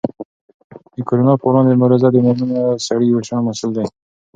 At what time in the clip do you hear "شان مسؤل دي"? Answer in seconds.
3.27-3.85